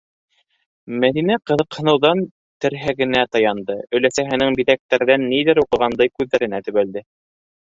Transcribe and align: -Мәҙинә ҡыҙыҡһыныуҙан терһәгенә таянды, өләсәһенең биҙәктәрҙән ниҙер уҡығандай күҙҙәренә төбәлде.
-Мәҙинә 1.01 1.35
ҡыҙыҡһыныуҙан 1.51 2.23
терһәгенә 2.65 3.21
таянды, 3.37 3.77
өләсәһенең 4.01 4.59
биҙәктәрҙән 4.63 5.27
ниҙер 5.29 5.63
уҡығандай 5.67 6.13
күҙҙәренә 6.17 6.63
төбәлде. 6.71 7.07